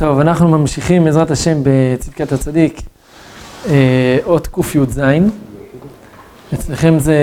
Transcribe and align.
טוב, 0.00 0.20
אנחנו 0.20 0.48
ממשיכים 0.48 1.04
בעזרת 1.04 1.30
השם 1.30 1.58
בצדקת 1.62 2.32
הצדיק, 2.32 2.82
אה, 3.68 4.18
אות 4.24 4.46
קי"ז. 4.46 5.00
אצלכם 6.54 6.98
זה, 6.98 7.16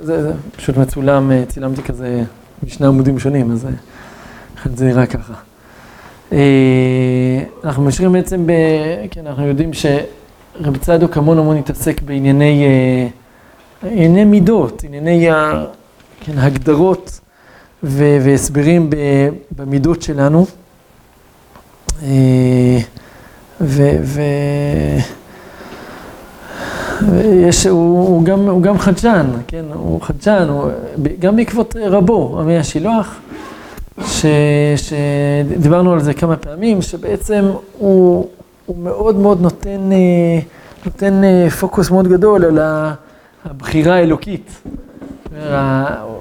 זה, 0.00 0.22
זה 0.22 0.32
פשוט 0.56 0.76
מצולם, 0.76 1.30
אה, 1.30 1.44
צילמתי 1.48 1.82
כזה 1.82 2.22
משני 2.62 2.86
עמודים 2.86 3.18
שונים, 3.18 3.52
אז 3.52 3.66
לכן 4.56 4.76
זה 4.76 4.84
נראה 4.84 5.06
ככה. 5.06 5.32
אה, 6.32 6.38
אנחנו 7.64 7.82
ממשיכים 7.82 8.12
בעצם, 8.12 8.46
ב, 8.46 8.52
כן, 9.10 9.26
אנחנו 9.26 9.46
יודעים 9.46 9.70
שרבי 9.72 10.78
צדוק 10.80 11.16
המון 11.16 11.38
המון 11.38 11.56
התעסק 11.56 12.02
בענייני 12.02 12.64
ענייני 13.82 14.24
מידות, 14.24 14.84
ענייני 14.84 15.28
כן, 16.20 16.38
הגדרות 16.38 17.20
והסברים 17.82 18.90
במידות 19.56 20.02
שלנו. 20.02 20.46
אה, 22.02 22.78
ויש, 27.00 27.66
הוא, 27.66 28.08
הוא, 28.08 28.24
גם, 28.24 28.48
הוא 28.48 28.62
גם 28.62 28.78
חדשן, 28.78 29.26
כן, 29.46 29.64
הוא 29.72 30.00
חדשן, 30.00 30.46
הוא, 30.48 30.70
גם 31.18 31.36
בעקבות 31.36 31.76
רבו, 31.76 32.40
עמי 32.40 32.58
השילוח, 32.58 33.20
ש, 34.06 34.26
שדיברנו 34.76 35.92
על 35.92 36.00
זה 36.00 36.14
כמה 36.14 36.36
פעמים, 36.36 36.82
שבעצם 36.82 37.44
הוא, 37.78 38.28
הוא 38.66 38.76
מאוד 38.78 39.16
מאוד 39.16 39.40
נותן, 39.40 39.92
אה, 39.92 40.40
נותן 40.84 41.24
אה, 41.24 41.50
פוקוס 41.50 41.90
מאוד 41.90 42.08
גדול 42.08 42.44
על 42.44 42.58
הבחירה 43.44 43.94
האלוקית, 43.94 44.50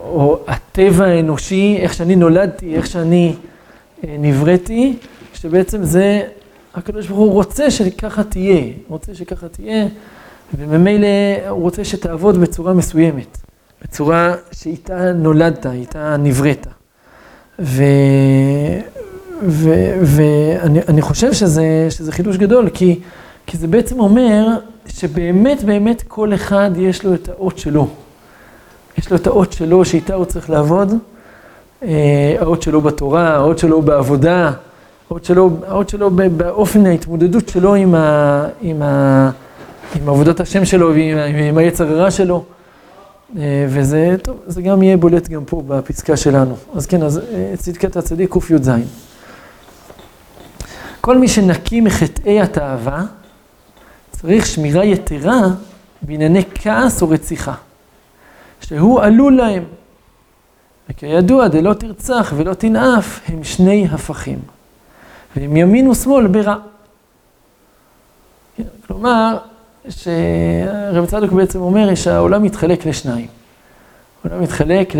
או 0.05 0.39
הטבע 0.47 1.05
האנושי, 1.05 1.77
איך 1.79 1.93
שאני 1.93 2.15
נולדתי, 2.15 2.75
איך 2.75 2.87
שאני 2.87 3.35
נבראתי. 4.03 4.97
שבעצם 5.35 5.83
זה, 5.83 6.21
הקדוש 6.75 7.07
ברוך 7.07 7.19
הוא 7.19 7.31
רוצה 7.31 7.71
שככה 7.71 8.23
תהיה, 8.23 8.63
רוצה 8.87 9.15
שככה 9.15 9.47
תהיה, 9.47 9.85
וממילא 10.57 11.07
הוא 11.49 11.61
רוצה 11.61 11.85
שתעבוד 11.85 12.37
בצורה 12.37 12.73
מסוימת, 12.73 13.37
בצורה 13.83 14.35
שאיתה 14.51 15.13
נולדת, 15.13 15.65
איתה 15.65 16.15
נבראת. 16.17 16.67
ואני 20.01 21.01
חושב 21.01 21.33
שזה, 21.33 21.87
שזה 21.89 22.11
חידוש 22.11 22.37
גדול, 22.37 22.69
כי, 22.69 22.99
כי 23.45 23.57
זה 23.57 23.67
בעצם 23.67 23.99
אומר 23.99 24.47
שבאמת 24.87 25.63
באמת 25.63 26.03
כל 26.07 26.33
אחד 26.33 26.71
יש 26.77 27.03
לו 27.03 27.13
את 27.13 27.29
האות 27.29 27.57
שלו. 27.57 27.87
יש 28.97 29.11
לו 29.11 29.17
את 29.17 29.27
האות 29.27 29.53
שלו 29.53 29.85
שאיתה 29.85 30.13
הוא 30.13 30.25
צריך 30.25 30.49
לעבוד, 30.49 30.93
אה, 31.83 32.35
האות 32.39 32.61
שלו 32.61 32.81
בתורה, 32.81 33.35
האות 33.35 33.59
שלו 33.59 33.81
בעבודה. 33.81 34.51
האות 35.09 35.89
שלו 35.89 36.09
באופן 36.37 36.85
ההתמודדות 36.85 37.49
שלו 37.49 37.75
עם, 37.75 37.95
ה, 37.95 38.47
עם, 38.61 38.81
ה, 38.81 39.29
עם 39.95 40.09
עבודת 40.09 40.39
השם 40.39 40.65
שלו 40.65 40.89
ועם 40.89 41.17
עם 41.17 41.57
היצר 41.57 41.91
הרע 41.91 42.11
שלו. 42.11 42.43
אה, 43.37 43.65
וזה, 43.69 44.15
טוב, 44.23 44.37
זה 44.47 44.61
גם 44.61 44.83
יהיה 44.83 44.97
בולט 44.97 45.27
גם 45.27 45.45
פה 45.45 45.63
בפסקה 45.67 46.17
שלנו. 46.17 46.55
אז 46.75 46.85
כן, 46.85 47.03
אז 47.03 47.17
אה, 47.33 47.53
צדקת 47.57 47.95
הצדיק 47.95 48.33
קי"ז. 48.33 48.69
כל 51.01 51.17
מי 51.17 51.27
שנקי 51.27 51.81
מחטאי 51.81 52.41
התאווה, 52.41 53.03
צריך 54.11 54.45
שמירה 54.45 54.85
יתרה 54.85 55.41
בענייני 56.01 56.43
כעס 56.55 57.01
או 57.01 57.09
רציחה, 57.09 57.53
שהוא 58.61 59.01
עלול 59.01 59.37
להם. 59.37 59.63
וכידוע, 60.89 61.47
דלא 61.47 61.73
תרצח 61.73 62.33
ולא 62.35 62.53
תנאף, 62.53 63.19
הם 63.27 63.43
שני 63.43 63.87
הפכים. 63.91 64.54
ימין 65.41 65.87
ושמאל 65.87 66.27
ברע. 66.27 66.55
כלומר, 68.87 69.37
שרב 69.89 71.05
צדוק 71.05 71.31
בעצם 71.31 71.61
אומר 71.61 71.95
שהעולם 71.95 72.43
מתחלק 72.43 72.85
לשניים. 72.85 73.27
העולם 74.23 74.43
מתחלק 74.43 74.93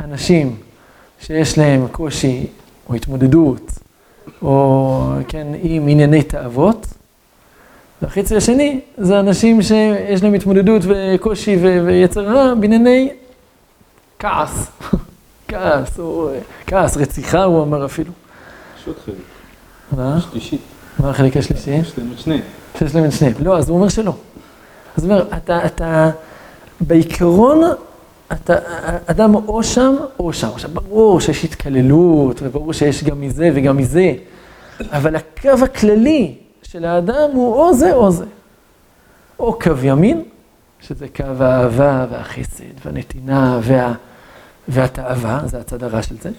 לאנשים 0.00 0.56
שיש 1.20 1.58
להם 1.58 1.86
קושי 1.92 2.46
או 2.88 2.94
התמודדות, 2.94 3.70
או 4.42 5.12
כן, 5.28 5.46
עם 5.62 5.88
ענייני 5.88 6.22
תאוות, 6.22 6.86
והחצי 8.02 8.36
השני 8.36 8.80
זה 8.96 9.20
אנשים 9.20 9.62
שיש 9.62 10.22
להם 10.22 10.34
התמודדות 10.34 10.82
וקושי 10.84 11.56
ויצר 11.56 12.20
רע 12.20 12.54
בענייני 12.54 13.10
כעס, 14.18 14.66
כעס, 15.48 15.98
או 15.98 16.28
כעס, 16.66 16.96
רציחה 16.96 17.44
הוא 17.44 17.62
אמר 17.62 17.84
אפילו. 17.84 18.12
מה? 19.92 20.18
שלישית. 20.30 20.60
מה 20.98 21.10
החלק 21.10 21.36
השלישי? 21.36 21.70
יש 21.70 21.98
להם 21.98 22.12
את 22.12 22.18
שניהם. 22.18 22.40
שיש 22.78 22.94
להם 22.94 23.04
את 23.04 23.12
שניהם. 23.12 23.34
לא, 23.38 23.58
אז 23.58 23.68
הוא 23.68 23.78
אומר 23.78 23.88
שלא. 23.88 24.14
אז 24.96 25.04
הוא 25.04 25.12
אומר, 25.12 25.26
אתה, 25.36 25.66
אתה, 25.66 26.10
בעיקרון, 26.80 27.62
אתה 28.32 28.54
אדם 29.06 29.34
או 29.34 29.62
שם 29.62 29.96
או 30.18 30.32
שם. 30.32 30.48
עכשיו, 30.48 30.70
ברור 30.70 31.20
שיש 31.20 31.44
התקללות, 31.44 32.40
וברור 32.42 32.72
שיש 32.72 33.04
גם 33.04 33.20
מזה 33.20 33.50
וגם 33.54 33.76
מזה, 33.76 34.12
אבל 34.80 35.16
הקו 35.16 35.64
הכללי 35.64 36.34
של 36.62 36.84
האדם 36.84 37.30
הוא 37.32 37.54
או 37.54 37.74
זה 37.74 37.94
או 37.94 38.10
זה. 38.10 38.24
או 39.38 39.58
קו 39.58 39.72
ימין, 39.82 40.24
שזה 40.80 41.06
קו 41.16 41.24
האהבה 41.40 42.06
והחסד 42.10 42.64
והנתינה 42.84 43.58
וה, 43.62 43.92
והתאווה, 44.68 45.40
זה 45.44 45.58
הצד 45.58 45.82
הרע 45.82 46.02
של 46.02 46.16
זה, 46.22 46.30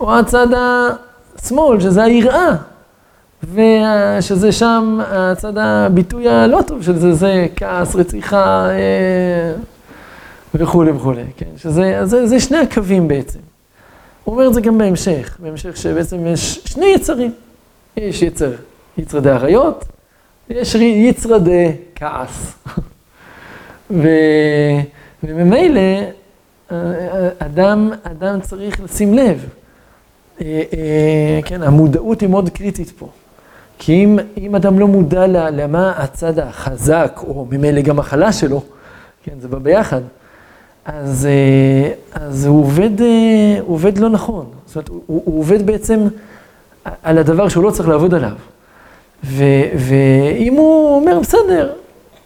או 0.00 0.18
הצד 0.18 0.46
השמאל, 1.36 1.80
שזה 1.80 2.02
היראה, 2.02 2.56
ושזה 3.42 4.52
שם 4.52 4.98
הצד 5.06 5.58
הביטוי 5.58 6.28
הלא 6.28 6.62
טוב 6.66 6.82
של 6.82 6.98
זה, 6.98 7.12
זה 7.12 7.46
כעס, 7.56 7.94
רציחה 7.94 8.70
אה, 8.70 9.52
וכולי 10.54 10.90
וכולי, 10.90 11.22
כן? 11.36 11.46
שזה 11.56 12.00
זה, 12.04 12.26
זה 12.26 12.40
שני 12.40 12.58
הקווים 12.58 13.08
בעצם. 13.08 13.38
הוא 14.24 14.34
אומר 14.34 14.48
את 14.48 14.54
זה 14.54 14.60
גם 14.60 14.78
בהמשך, 14.78 15.36
בהמשך 15.42 15.76
שבעצם 15.76 16.26
יש 16.26 16.60
שני 16.64 16.86
יצרים. 16.86 17.32
יש 17.96 18.22
יצר, 18.22 18.52
יצר 18.98 19.20
דה 19.20 19.36
אריות, 19.36 19.84
ויש 20.50 20.74
יצר 20.74 21.38
דה 21.38 21.50
כעס. 21.94 22.54
ו... 23.90 24.08
וממילא 25.22 25.80
אדם, 27.38 27.90
אדם 28.02 28.40
צריך 28.40 28.80
לשים 28.80 29.14
לב. 29.14 29.48
אה, 30.40 30.62
אה, 30.72 31.40
כן, 31.44 31.62
המודעות 31.62 32.20
היא 32.20 32.28
מאוד 32.28 32.48
קריטית 32.48 32.90
פה. 32.90 33.08
כי 33.78 34.04
אם, 34.04 34.18
אם 34.36 34.54
אדם 34.54 34.78
לא 34.78 34.86
מודע 34.86 35.26
למה 35.26 35.92
הצד 35.96 36.38
החזק, 36.38 37.20
או 37.26 37.46
ממילא 37.50 37.80
גם 37.80 37.98
החלש 37.98 38.40
שלו, 38.40 38.62
כן, 39.22 39.32
זה 39.40 39.48
בא 39.48 39.58
ביחד, 39.58 40.00
אז, 40.84 41.26
אה, 41.26 41.92
אז 42.12 42.46
הוא, 42.46 42.60
עובד, 42.60 43.00
אה, 43.00 43.06
הוא 43.60 43.74
עובד 43.74 43.98
לא 43.98 44.08
נכון. 44.08 44.46
זאת 44.66 44.76
אומרת, 44.76 44.88
הוא, 44.88 45.02
הוא 45.06 45.40
עובד 45.40 45.66
בעצם 45.66 46.00
על 47.02 47.18
הדבר 47.18 47.48
שהוא 47.48 47.64
לא 47.64 47.70
צריך 47.70 47.88
לעבוד 47.88 48.14
עליו. 48.14 48.32
ו, 49.24 49.44
ואם 49.76 50.54
הוא 50.54 50.96
אומר, 50.96 51.18
בסדר, 51.20 51.72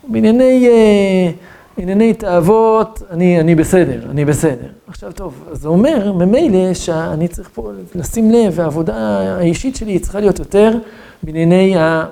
בענייני 0.08 0.68
אה, 0.68 1.30
ענייני 1.76 2.14
תאוות, 2.14 3.02
אני, 3.10 3.40
אני 3.40 3.54
בסדר, 3.54 4.10
אני 4.10 4.24
בסדר. 4.24 4.68
עכשיו 4.86 5.12
טוב, 5.12 5.44
זה 5.52 5.68
אומר, 5.68 6.12
ממילא 6.12 6.74
שאני 6.74 7.28
צריך 7.28 7.50
פה 7.54 7.70
לשים 7.94 8.30
לב, 8.30 8.52
והעבודה 8.56 8.94
האישית 9.38 9.76
שלי 9.76 9.98
צריכה 9.98 10.20
להיות 10.20 10.38
יותר 10.38 10.78
בענייני, 11.22 11.76
ה... 11.76 12.04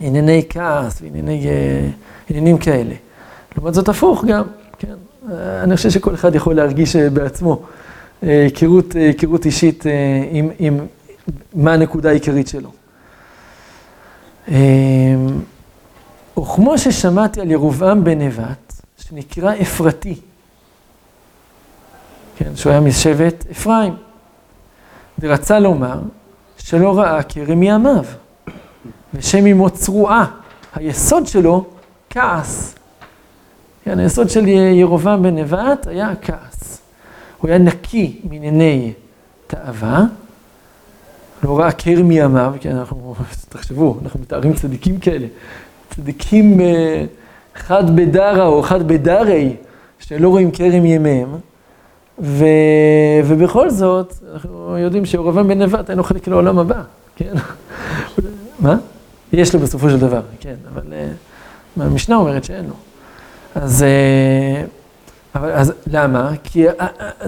ענייני 0.00 0.42
כעס 0.48 1.02
וענייני 1.02 1.46
אה, 1.46 1.88
עניינים 2.30 2.58
כאלה. 2.58 2.94
לעומת 3.56 3.74
זאת 3.74 3.88
הפוך 3.88 4.24
גם, 4.24 4.44
כן. 4.78 4.94
אני 5.62 5.76
חושב 5.76 5.90
שכל 5.90 6.14
אחד 6.14 6.34
יכול 6.34 6.54
להרגיש 6.54 6.96
אה, 6.96 7.10
בעצמו 7.10 7.62
אה, 8.22 8.42
היכרות, 8.42 8.94
היכרות 8.94 9.46
אישית 9.46 9.84
עם, 10.30 10.50
עם 10.58 10.78
מה 11.54 11.72
הנקודה 11.72 12.10
העיקרית 12.10 12.48
שלו. 12.48 12.70
וכמו 16.38 16.78
ששמעתי 16.78 17.40
על 17.40 17.50
ירובעם 17.50 18.04
בן 18.04 18.18
נבט, 18.18 18.72
שנקרא 18.96 19.54
אפרתי, 19.62 20.20
כן, 22.36 22.56
שהוא 22.56 22.70
היה 22.70 22.80
משבט 22.80 23.44
אפרים, 23.50 23.96
ורצה 25.18 25.58
לומר 25.58 26.00
שלא 26.58 26.98
ראה 26.98 27.22
כרם 27.22 27.60
מימיו, 27.60 28.04
ושם 29.14 29.46
עמו 29.46 29.70
צרועה, 29.70 30.26
היסוד 30.74 31.26
שלו 31.26 31.64
כעס. 32.10 32.74
כן, 33.84 33.98
היסוד 33.98 34.30
של 34.30 34.48
ירובעם 34.48 35.22
בן 35.22 35.38
נבט 35.38 35.86
היה 35.86 36.12
כעס. 36.22 36.80
הוא 37.38 37.48
היה 37.48 37.58
נקי 37.58 38.20
מענייני 38.30 38.92
תאווה, 39.46 40.02
לא 41.42 41.58
ראה 41.58 41.72
כרם 41.72 42.08
מימיו, 42.08 42.54
כן, 42.60 42.76
אנחנו, 42.76 43.14
תחשבו, 43.48 43.98
אנחנו 44.02 44.20
מתארים 44.20 44.54
צדיקים 44.54 45.00
כאלה, 45.00 45.26
צדיקים 45.96 46.60
אה, 46.60 47.04
חד 47.54 47.96
בדרה 47.96 48.46
או 48.46 48.62
חד 48.62 48.88
בדרי, 48.88 49.56
שלא 49.98 50.28
רואים 50.28 50.50
כרם 50.50 50.84
ימיהם. 50.84 51.34
ו... 52.18 52.44
ובכל 53.24 53.70
זאת, 53.70 54.14
אנחנו 54.32 54.78
יודעים 54.78 55.06
שירבעם 55.06 55.48
בן 55.48 55.62
נבט 55.62 55.90
אין 55.90 55.98
לו 55.98 56.04
חלק 56.04 56.28
לעולם 56.28 56.58
הבא. 56.58 56.82
כן? 57.16 57.34
מה? 58.58 58.76
יש 59.32 59.54
לו 59.54 59.60
בסופו 59.60 59.90
של 59.90 59.98
דבר, 59.98 60.20
כן, 60.40 60.54
אבל 60.72 60.82
המשנה 61.76 62.16
אומרת 62.16 62.44
שאין 62.44 62.64
לו. 62.64 62.74
אז, 63.54 63.84
אבל, 65.34 65.52
אז 65.52 65.72
למה? 65.86 66.32
כי 66.44 66.64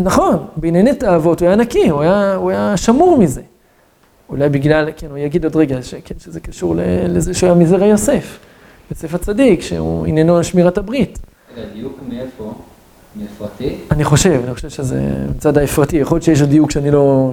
נכון, 0.00 0.46
בענייני 0.56 0.94
תאוות 0.94 1.40
הוא 1.40 1.46
היה 1.46 1.56
נקי, 1.56 1.88
הוא 1.88 2.02
היה, 2.02 2.34
הוא 2.34 2.50
היה 2.50 2.76
שמור 2.76 3.18
מזה. 3.18 3.42
אולי 4.28 4.48
בגלל, 4.48 4.88
כן, 4.96 5.06
הוא 5.10 5.18
יגיד 5.18 5.44
עוד 5.44 5.56
רגע, 5.56 5.82
שכן, 5.82 6.14
שזה 6.18 6.40
קשור 6.40 6.74
לזה 7.08 7.34
שהוא 7.34 7.46
היה 7.46 7.58
מזרע 7.58 7.86
יוסף, 7.86 8.38
יוסף 8.90 9.14
הצדיק, 9.14 9.60
שהוא 9.60 10.06
עניינו 10.06 10.36
על 10.36 10.42
שמירת 10.42 10.78
הברית. 10.78 11.18
רגע, 11.56 11.66
דיוק 11.74 11.98
מאיפה? 12.08 12.54
מאפרתי? 13.16 13.76
אני 13.90 14.04
חושב, 14.04 14.40
אני 14.44 14.54
חושב 14.54 14.68
שזה 14.68 15.00
מצד 15.36 15.58
האפרתי, 15.58 15.96
יכול 15.96 16.16
להיות 16.16 16.24
שיש 16.24 16.40
עוד 16.40 16.50
דיוק 16.50 16.70
שאני 16.70 16.90
לא... 16.90 17.32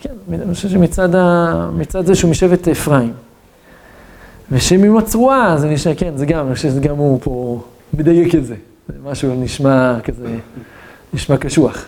כן, 0.00 0.14
אני 0.32 0.54
חושב 0.54 0.68
שמצד 0.68 1.14
ה... 1.14 1.70
מצד 1.76 2.06
זה 2.06 2.14
שהוא 2.14 2.30
משבט 2.30 2.68
אפרים. 2.68 3.12
ושם 4.52 4.84
עם 4.84 4.96
הצרועה, 4.96 5.58
זה 5.58 5.68
נשמע, 5.68 5.94
כן, 5.94 6.16
זה 6.16 6.26
גם, 6.26 6.46
אני 6.46 6.54
חושב 6.54 6.68
שזה 6.68 6.80
גם 6.80 6.96
הוא 6.96 7.18
פה 7.22 7.62
מדייק 7.94 8.34
את 8.34 8.46
זה. 8.46 8.54
זה 8.88 8.94
משהו 9.04 9.34
נשמע 9.34 10.00
כזה, 10.04 10.36
נשמע 11.14 11.36
קשוח. 11.36 11.84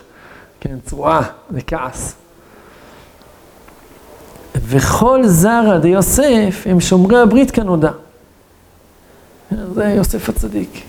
כן, 0.59 0.75
צרועה, 0.85 1.21
זה 1.51 1.61
כעס. 1.67 2.15
וכל 4.55 5.27
זרע 5.27 5.77
דיוסף 5.77 6.63
הם 6.65 6.79
שומרי 6.79 7.19
הברית 7.19 7.51
כנודע. 7.51 7.91
זה 9.73 9.83
יוסף 9.83 10.29
הצדיק, 10.29 10.83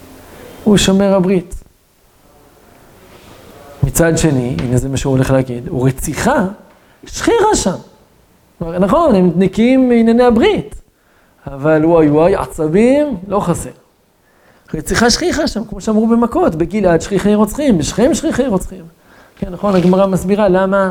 הוא 0.64 0.76
שומר 0.76 1.14
הברית. 1.14 1.54
מצד 3.82 4.18
שני, 4.18 4.56
הנה 4.62 4.76
זה 4.76 4.88
מה 4.88 4.96
שהוא 4.96 5.10
הולך 5.10 5.30
להגיד, 5.30 5.68
הוא 5.68 5.88
רציחה, 5.88 6.46
שכירה 7.06 7.54
שם. 7.54 7.76
נכון, 8.60 9.14
הם 9.14 9.32
נקיים 9.36 9.88
מענייני 9.88 10.24
הברית, 10.24 10.74
אבל 11.46 11.84
וואי 11.84 12.08
וואי, 12.08 12.34
עצבים, 12.34 13.16
לא 13.28 13.40
חסר. 13.40 13.70
רציחה 14.74 15.10
שכיחה 15.10 15.48
שם, 15.48 15.64
כמו 15.64 15.80
שאמרו 15.80 16.06
במכות, 16.06 16.54
בגלעד 16.54 17.00
שכיחי 17.00 17.34
רוצחים, 17.34 17.78
בשכם 17.78 18.14
שכיחי 18.14 18.46
רוצחים. 18.46 18.84
כן, 19.36 19.50
נכון, 19.50 19.76
הגמרא 19.76 20.06
מסבירה 20.06 20.48
למה, 20.48 20.90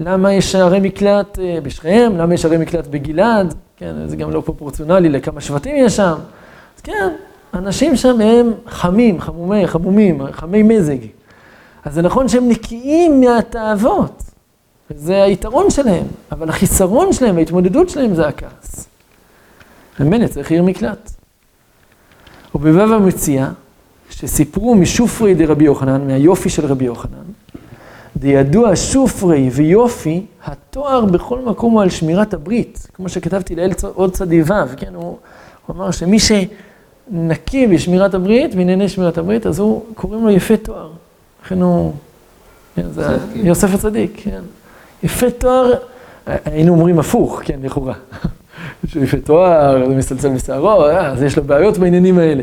למה 0.00 0.32
יש 0.32 0.52
שערי 0.52 0.80
מקלט 0.80 1.38
אה, 1.38 1.58
בשכם, 1.62 2.12
למה 2.18 2.34
יש 2.34 2.42
שערי 2.42 2.56
מקלט 2.56 2.86
בגלעד, 2.86 3.54
כן, 3.76 3.92
זה 4.06 4.16
גם 4.16 4.30
לא 4.30 4.40
פרופורציונלי 4.40 5.08
לכמה 5.08 5.40
שבטים 5.40 5.76
יש 5.76 5.96
שם. 5.96 6.14
כן, 6.84 7.08
אנשים 7.54 7.96
שם 7.96 8.20
הם 8.20 8.52
חמים, 8.66 9.20
חמומי, 9.20 9.66
חמומים, 9.66 10.32
חמי 10.32 10.62
מזג. 10.62 10.96
אז 11.84 11.94
זה 11.94 12.02
נכון 12.02 12.28
שהם 12.28 12.48
נקיים 12.48 13.20
מהתאוות, 13.20 14.22
וזה 14.90 15.22
היתרון 15.22 15.70
שלהם, 15.70 16.06
אבל 16.32 16.48
החיסרון 16.48 17.12
שלהם, 17.12 17.38
ההתמודדות 17.38 17.88
שלהם 17.88 18.14
זה 18.14 18.28
הכעס. 18.28 18.88
ממילא 20.00 20.26
צריך 20.26 20.50
עיר 20.50 20.62
מקלט. 20.62 21.10
ובבב 22.54 22.92
המציע, 22.92 23.48
שסיפרו 24.10 24.74
משופרי 24.74 25.34
דרבי 25.34 25.64
יוחנן, 25.64 26.06
מהיופי 26.06 26.48
של 26.50 26.66
רבי 26.66 26.84
יוחנן, 26.84 27.24
דידוע 28.16 28.76
שופרי 28.76 29.50
ויופי, 29.52 30.26
התואר 30.44 31.04
בכל 31.04 31.38
מקום 31.38 31.72
הוא 31.72 31.82
על 31.82 31.90
שמירת 31.90 32.34
הברית, 32.34 32.88
כמו 32.94 33.08
שכתבתי 33.08 33.54
לאל 33.54 33.70
עוד 33.94 34.12
צדי 34.12 34.42
ו', 34.42 34.76
כן, 34.76 34.94
הוא, 34.94 35.18
הוא 35.66 35.76
אמר 35.76 35.90
שמי 35.90 36.18
שנקי 37.10 37.66
בשמירת 37.66 38.14
הברית, 38.14 38.54
בענייני 38.54 38.88
שמירת 38.88 39.18
הברית, 39.18 39.46
אז 39.46 39.58
הוא, 39.58 39.84
קוראים 39.94 40.24
לו 40.24 40.30
יפה 40.30 40.56
תואר. 40.56 40.90
לכן 41.44 41.62
הוא, 41.62 41.92
כן, 42.76 42.90
זה 42.90 43.16
יוסף 43.34 43.74
הצדיק, 43.74 44.20
כן. 44.24 44.40
יפה 45.02 45.30
תואר, 45.30 45.72
היינו 46.26 46.72
אומרים 46.72 46.98
הפוך, 46.98 47.40
כן, 47.44 47.58
לכאורה. 47.62 47.94
שהוא 48.86 49.04
יפה 49.04 49.16
תואר, 49.24 49.88
זה 49.88 49.94
מסתלצל 49.94 50.28
משערו, 50.28 50.86
אה, 50.86 51.06
אז 51.06 51.22
יש 51.22 51.36
לו 51.36 51.44
בעיות 51.44 51.78
בעניינים 51.78 52.18
האלה. 52.18 52.42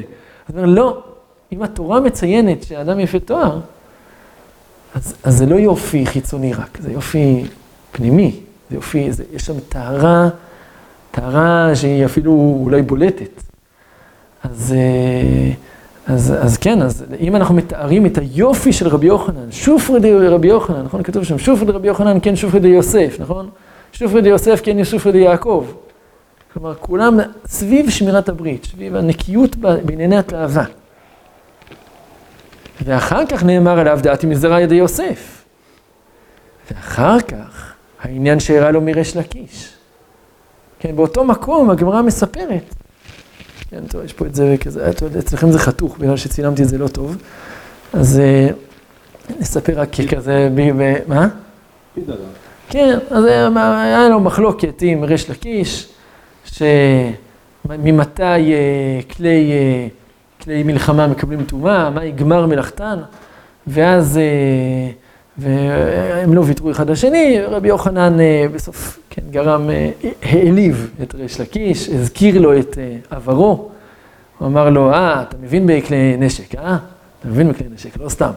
אז 0.49 0.55
הוא 0.55 0.63
אומר, 0.63 0.75
לא, 0.75 1.03
אם 1.51 1.63
התורה 1.63 1.99
מציינת 1.99 2.63
שאדם 2.63 2.99
יפה 2.99 3.19
תואר, 3.19 3.59
אז, 4.95 5.13
אז 5.23 5.37
זה 5.37 5.45
לא 5.45 5.55
יופי 5.55 6.05
חיצוני 6.05 6.53
רק, 6.53 6.77
זה 6.81 6.91
יופי 6.91 7.45
פנימי, 7.91 8.39
זה 8.69 8.75
יופי, 8.75 9.11
זה, 9.11 9.23
יש 9.33 9.45
שם 9.45 9.59
טהרה, 9.69 10.29
טהרה 11.11 11.75
שהיא 11.75 12.05
אפילו 12.05 12.57
אולי 12.63 12.81
בולטת. 12.81 13.50
אז, 14.43 14.75
אה, 14.77 15.51
אז, 16.13 16.35
אז 16.41 16.57
כן, 16.57 16.81
אז 16.81 17.05
אם 17.19 17.35
אנחנו 17.35 17.55
מתארים 17.55 18.05
את 18.05 18.17
היופי 18.17 18.73
של 18.73 18.87
רבי 18.87 19.07
יוחנן, 19.07 19.51
שופרי 19.51 20.27
רבי 20.27 20.47
יוחנן, 20.47 20.81
נכון? 20.81 21.03
כתוב 21.03 21.23
שם 21.23 21.37
שופרי 21.37 21.71
רבי 21.71 21.87
יוחנן, 21.87 22.17
כן 22.21 22.35
שופרי 22.35 22.69
יוסף, 22.69 23.15
נכון? 23.19 23.49
שופרי 23.91 24.29
יוסף, 24.29 24.61
כן 24.63 24.83
שופרי 24.83 25.19
יעקב. 25.19 25.65
כלומר, 26.53 26.75
כולם 26.75 27.19
סביב 27.45 27.89
שמירת 27.89 28.29
הברית, 28.29 28.65
סביב 28.65 28.95
הנקיות 28.95 29.55
בענייני 29.55 30.17
התאווה. 30.17 30.63
ואחר 32.83 33.25
כך 33.25 33.43
נאמר 33.43 33.79
עליו 33.79 33.99
דעתי 34.03 34.27
מזרע 34.27 34.61
ידי 34.61 34.75
יוסף. 34.75 35.43
ואחר 36.71 37.19
כך, 37.19 37.73
העניין 38.01 38.39
שאירע 38.39 38.71
לו 38.71 38.81
מריש 38.81 39.17
לקיש. 39.17 39.73
כן, 40.79 40.95
באותו 40.95 41.23
מקום 41.23 41.69
הגמרא 41.69 42.01
מספרת. 42.01 42.80
כן, 43.71 43.83
טוב, 43.89 44.01
יש 44.05 44.13
פה 44.13 44.25
את 44.25 44.35
זה 44.35 44.55
כזה, 44.59 44.89
אתה 44.89 45.05
יודע, 45.05 45.19
אצלכם 45.19 45.51
זה 45.51 45.59
חתוך, 45.59 45.97
בגלל 45.97 46.17
שצילמתי 46.17 46.63
את 46.63 46.69
זה 46.69 46.77
לא 46.77 46.87
טוב. 46.87 47.17
אז 47.93 48.19
אה, 48.19 48.47
נספר 49.39 49.79
רק 49.79 49.89
כזה, 50.09 50.49
מה? 51.07 51.27
כן, 52.69 52.99
אז 53.09 53.25
היה 53.25 54.09
לו 54.09 54.19
מחלוקת 54.19 54.81
עם 54.81 55.03
ריש 55.03 55.29
לקיש. 55.29 55.89
שממתי 56.45 58.23
אה, 58.23 58.99
כלי, 59.15 59.51
אה, 59.51 59.87
כלי 60.41 60.63
מלחמה 60.63 61.07
מקבלים 61.07 61.43
טומאה, 61.43 61.89
מה 61.89 62.05
יגמר 62.05 62.45
מלאכתן, 62.45 62.99
ואז 63.67 64.17
אה, 64.17 64.91
והם 65.41 66.33
לא 66.33 66.41
ויתרו 66.45 66.71
אחד 66.71 66.89
לשני, 66.89 67.41
רבי 67.41 67.67
יוחנן 67.67 68.17
בסוף, 68.53 68.99
כן, 69.09 69.21
גרם, 69.31 69.69
העליב 70.21 70.89
את 71.03 71.15
ריש 71.15 71.41
לקיש, 71.41 71.89
הזכיר 71.89 72.41
לו 72.41 72.59
את 72.59 72.77
עברו, 73.09 73.69
הוא 74.37 74.47
אמר 74.47 74.69
לו, 74.69 74.93
אה, 74.93 75.21
אתה 75.21 75.35
מבין 75.43 75.67
בכלי 75.67 76.17
נשק, 76.17 76.55
אה? 76.55 76.77
אתה 77.19 77.27
מבין 77.27 77.49
בכלי 77.49 77.67
נשק, 77.73 77.97
לא 77.97 78.09
סתם. 78.09 78.31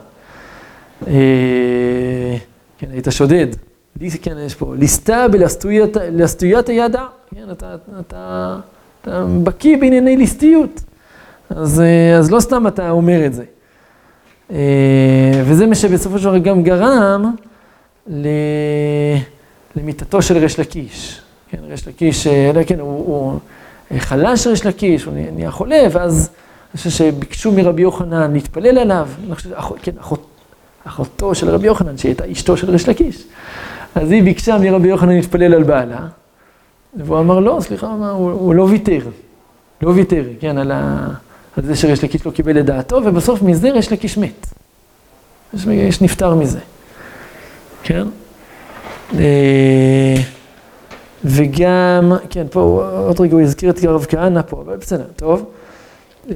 כן, 2.78 2.90
היית 2.92 3.06
שודד. 3.10 3.46
כן, 4.22 4.36
יש 4.46 4.54
פה, 4.54 4.74
ליסטה 4.78 5.26
בלסטויית 5.28 6.68
הידע. 6.68 7.02
כן, 7.34 7.50
אתה, 7.52 7.76
אתה, 8.00 8.58
אתה 9.02 9.26
בקיא 9.42 9.76
בענייני 9.76 10.16
ליסטיות. 10.16 10.80
אז, 11.50 11.82
אז 12.18 12.30
לא 12.30 12.40
סתם 12.40 12.66
אתה 12.66 12.90
אומר 12.90 13.26
את 13.26 13.34
זה. 13.34 13.44
וזה 15.44 15.66
מה 15.66 15.74
שבסופו 15.74 16.18
של 16.18 16.24
דבר 16.24 16.38
גם 16.38 16.62
גרם 16.62 17.34
למיטתו 19.76 20.22
של 20.22 20.38
ריש 20.38 20.60
לקיש. 20.60 21.20
כן, 21.50 21.58
ריש 21.68 21.88
לקיש, 21.88 22.26
לא, 22.26 22.64
כן, 22.64 22.80
הוא, 22.80 22.96
הוא 22.96 23.38
חלש 23.98 24.46
ריש 24.46 24.66
לקיש, 24.66 25.04
הוא 25.04 25.14
נהיה 25.32 25.50
חולה, 25.50 25.82
ואז 25.92 26.30
אני 26.74 26.78
חושב 26.78 26.90
שביקשו 26.90 27.52
מרבי 27.52 27.82
יוחנן 27.82 28.32
להתפלל 28.32 28.78
עליו. 28.78 29.08
אני 29.26 29.34
חושב, 29.34 29.50
כן, 29.82 29.92
אחות, 30.00 30.26
אחותו 30.84 31.34
של 31.34 31.50
רבי 31.50 31.66
יוחנן, 31.66 31.98
שהיא 31.98 32.10
הייתה 32.10 32.32
אשתו 32.32 32.56
של 32.56 32.70
ריש 32.70 32.88
לקיש. 32.88 33.24
אז 33.94 34.10
היא 34.10 34.22
ביקשה 34.22 34.58
מרבי 34.58 34.88
יוחנן 34.88 35.16
להתפלל 35.16 35.54
על 35.54 35.62
בעלה, 35.62 36.06
והוא 36.96 37.18
אמר 37.18 37.40
לא, 37.40 37.58
סליחה, 37.60 37.86
הוא, 37.86 38.30
הוא 38.30 38.54
לא 38.54 38.62
ויתר, 38.62 39.00
לא 39.82 39.90
ויתר, 39.90 40.24
כן, 40.40 40.58
על, 40.58 40.72
ה, 40.72 41.08
על 41.56 41.64
זה 41.64 41.76
שריש 41.76 42.04
לקיש 42.04 42.26
לא 42.26 42.30
קיבל 42.30 42.58
את 42.60 42.66
דעתו, 42.66 43.00
ובסוף 43.04 43.42
מזה 43.42 43.70
ריש 43.70 43.92
לקיש 43.92 44.18
מת. 44.18 44.46
יש, 45.54 45.66
יש 45.66 46.02
נפטר 46.02 46.34
מזה, 46.34 46.58
כן? 47.82 48.06
אה, 49.18 50.14
וגם, 51.24 52.12
כן, 52.30 52.46
פה 52.50 52.88
עוד 53.06 53.20
רגע 53.20 53.34
הוא 53.34 53.42
הזכיר 53.42 53.70
את 53.70 53.84
הרב 53.84 54.06
כהנא 54.08 54.42
פה, 54.42 54.62
אבל 54.66 54.76
בסדר, 54.76 55.04
טוב. 55.16 55.44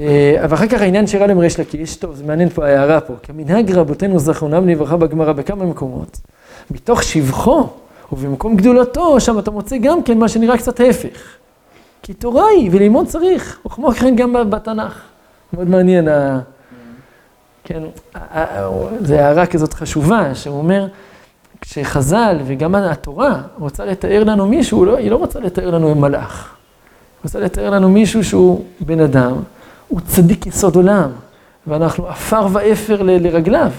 אה, 0.01 0.37
אבל 0.45 0.55
אחר 0.55 0.67
כך 0.67 0.81
העניין 0.81 1.07
שאירע 1.07 1.27
להם 1.27 1.39
ריש 1.39 1.61
לקיש, 1.61 1.97
טוב, 1.97 2.15
זה 2.15 2.25
מעניין 2.25 2.49
פה 2.49 2.67
ההערה 2.67 3.01
פה, 3.01 3.15
כמנהג 3.23 3.73
רבותינו 3.73 4.19
זכרונם 4.19 4.69
לברכה 4.69 4.97
בגמרא 4.97 5.33
בכמה 5.33 5.65
מקומות, 5.65 6.21
מתוך 6.71 7.03
שבחו 7.03 7.69
ובמקום 8.13 8.57
גדולתו, 8.57 9.21
שם 9.21 9.39
אתה 9.39 9.51
מוצא 9.51 9.77
גם 9.79 10.03
כן 10.03 10.19
מה 10.19 10.29
שנראה 10.29 10.59
קצת 10.59 10.81
ההפך. 10.81 11.38
כי 12.03 12.15
תורה 12.15 12.47
היא, 12.49 12.71
וללמוד 12.73 13.07
צריך, 13.07 13.59
וכמו 13.67 13.91
כן 13.93 14.17
גם 14.17 14.51
בתנ"ך. 14.51 15.01
מאוד 15.53 15.69
מעניין, 15.69 16.09
ה... 16.09 16.41
כן, 17.65 17.83
זו 19.01 19.15
הערה 19.15 19.47
כזאת 19.47 19.75
חשובה, 19.75 20.35
שהוא 20.35 20.59
אומר, 20.59 20.87
כשחז"ל 21.61 22.37
וגם 22.47 22.75
התורה 22.75 23.43
רוצה 23.59 23.85
לתאר 23.85 24.25
לנו 24.25 24.47
מישהו, 24.47 24.85
לא, 24.85 24.97
היא 24.97 25.11
לא 25.11 25.17
רוצה 25.17 25.41
לתאר 25.41 25.71
לנו 25.71 25.95
מלאך. 25.95 26.55
היא 26.55 27.25
רוצה 27.25 27.41
לתאר 27.41 27.71
לנו 27.71 27.89
מישהו 27.89 28.25
שהוא 28.25 28.65
בן 28.81 29.01
אדם, 29.01 29.33
הוא 29.89 30.01
צדיק 30.07 30.47
יסוד 30.47 30.77
עולם, 30.77 31.11
ואנחנו 31.67 32.07
עפר 32.07 32.47
ואפר 32.53 33.03
לרגליו. 33.03 33.71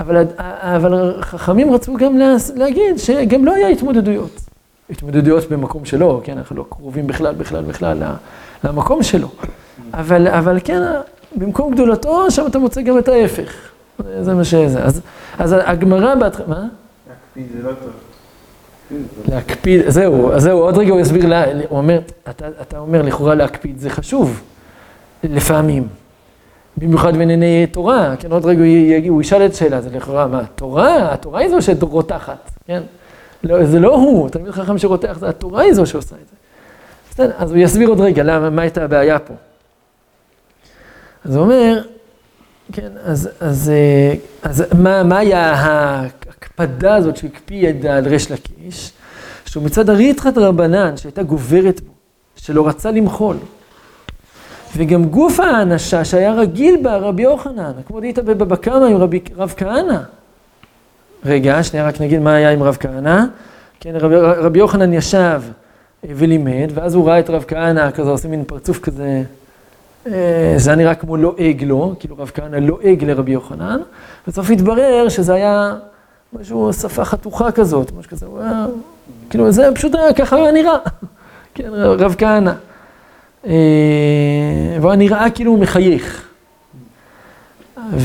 אבל, 0.00 0.24
אבל 0.38 1.16
חכמים 1.20 1.74
רצו 1.74 1.94
גם 1.94 2.18
להגיד 2.54 2.98
שגם 2.98 3.44
לא 3.44 3.52
היה 3.52 3.68
התמודדויות. 3.68 4.40
התמודדויות 4.90 5.50
במקום 5.50 5.84
שלו, 5.84 6.20
כן, 6.24 6.38
אנחנו 6.38 6.56
לא 6.56 6.64
קרובים 6.68 7.06
בכלל, 7.06 7.34
בכלל, 7.34 7.64
בכלל 7.64 8.02
למקום 8.64 9.02
שלו. 9.02 9.28
אבל, 9.94 10.28
אבל 10.28 10.58
כן, 10.64 10.82
במקום 11.36 11.74
גדולתו, 11.74 12.30
שם 12.30 12.46
אתה 12.46 12.58
מוצא 12.58 12.82
גם 12.82 12.98
את 12.98 13.08
ההפך. 13.08 13.52
זה 14.20 14.34
מה 14.34 14.44
שזה. 14.44 14.84
אז, 14.84 15.00
אז 15.38 15.54
הגמרא 15.64 16.14
בהתחלה, 16.14 16.46
מה? 16.46 16.64
להקפיד 17.08 17.46
זה 17.56 17.62
לא 17.62 17.72
טוב. 17.72 17.90
להקפיד, 19.28 19.88
זהו, 19.88 20.32
אז 20.32 20.42
זהו, 20.42 20.58
עוד 20.58 20.78
רגע 20.78 20.92
הוא 20.92 21.00
יסביר, 21.00 21.26
לה, 21.26 21.44
הוא 21.68 21.78
אומר, 21.78 22.00
אתה, 22.30 22.48
אתה 22.62 22.78
אומר 22.78 23.02
לכאורה 23.02 23.34
להקפיד 23.34 23.78
זה 23.78 23.90
חשוב, 23.90 24.42
לפעמים. 25.24 25.88
במיוחד 26.76 27.16
בענייני 27.16 27.66
תורה, 27.66 28.14
כן, 28.18 28.32
עוד 28.32 28.44
רגע 28.44 28.60
הוא, 28.60 29.08
הוא 29.08 29.22
ישאל 29.22 29.46
את 29.46 29.52
השאלה, 29.52 29.80
זה 29.80 29.90
לכאורה, 29.92 30.26
מה, 30.26 30.42
תורה? 30.54 31.12
התורה 31.12 31.40
היא 31.40 31.48
זו 31.48 31.62
שרותחת, 31.62 32.50
כן? 32.66 32.82
לא, 33.44 33.66
זה 33.66 33.80
לא 33.80 33.94
הוא, 33.94 34.28
תלמיד 34.28 34.50
חכם 34.50 34.78
שרותח, 34.78 35.16
זה 35.20 35.28
התורה 35.28 35.62
היא 35.62 35.72
זו 35.72 35.86
שעושה 35.86 36.16
את 36.16 36.28
זה. 36.28 36.36
בסדר, 37.10 37.32
אז 37.38 37.50
הוא 37.50 37.58
יסביר 37.58 37.88
עוד 37.88 38.00
רגע 38.00 38.22
למה, 38.22 38.50
מה 38.50 38.62
הייתה 38.62 38.84
הבעיה 38.84 39.18
פה. 39.18 39.34
אז 41.24 41.36
הוא 41.36 41.44
אומר, 41.44 41.82
כן, 42.72 42.90
אז, 43.04 43.30
אז, 43.40 43.72
אז 44.42 44.64
מה, 44.78 45.02
מה 45.02 45.18
היה 45.18 45.52
ההקפדה 45.52 46.94
הזאת 46.94 47.16
שהוא 47.16 47.30
הקפיד 47.34 47.86
על 47.86 48.08
ריש 48.08 48.30
לקיש? 48.30 48.92
שהוא 49.46 49.64
מצד 49.64 49.90
הריתחת 49.90 50.38
רבנן 50.38 50.96
שהייתה 50.96 51.22
גוברת 51.22 51.80
בו, 51.80 51.92
שלא 52.36 52.68
רצה 52.68 52.90
למחול. 52.90 53.36
וגם 54.76 55.04
גוף 55.04 55.40
האנשה 55.40 56.04
שהיה 56.04 56.32
רגיל 56.32 56.76
בה 56.82 56.96
רבי 56.96 57.22
יוחנן, 57.22 57.72
כמו 57.86 58.00
דהית 58.00 58.18
בבבא 58.18 58.56
קמא 58.56 58.84
עם 58.84 58.96
רבי, 58.96 59.20
רב 59.36 59.54
כהנא. 59.56 59.98
רגע, 61.26 61.62
שנייה 61.62 61.88
רק 61.88 62.00
נגיד 62.00 62.20
מה 62.20 62.34
היה 62.34 62.50
עם 62.50 62.62
רב 62.62 62.76
כהנא. 62.80 63.24
כן, 63.80 63.96
רבי, 63.96 64.16
רבי 64.16 64.58
יוחנן 64.58 64.92
ישב 64.92 65.42
ולימד, 66.04 66.70
ואז 66.74 66.94
הוא 66.94 67.08
ראה 67.08 67.18
את 67.18 67.30
רב 67.30 67.44
כהנא 67.48 67.90
כזה 67.90 68.10
עושה 68.10 68.28
מין 68.28 68.44
פרצוף 68.44 68.78
כזה 68.78 69.22
אה, 70.06 70.54
זה 70.56 70.70
היה 70.70 70.76
נראה 70.76 70.94
כמו 70.94 71.16
לועג 71.16 71.64
לו, 71.64 71.94
כאילו 71.98 72.16
רב 72.18 72.30
כהנא 72.34 72.56
לועג 72.56 73.04
לרבי 73.04 73.32
יוחנן, 73.32 73.80
בסוף 74.26 74.50
התברר 74.50 75.08
שזה 75.08 75.34
היה 75.34 75.74
משהו, 76.32 76.72
שפה 76.72 77.04
חתוכה 77.04 77.52
כזאת, 77.52 77.92
משהו 77.98 78.10
כזה, 78.10 78.26
הוא 78.26 78.40
היה, 78.40 78.66
כאילו 79.30 79.52
זה 79.52 79.68
פשוט 79.74 79.94
היה, 79.94 80.12
ככה 80.12 80.36
היה 80.36 80.52
נראה, 80.52 80.76
כן, 81.54 81.68
רב 81.74 82.14
כהנא. 82.18 82.52
אה, 83.46 83.52
והוא 84.80 84.94
נראה 84.94 85.30
כאילו 85.30 85.50
הוא 85.50 85.58
מחייך. 85.58 86.26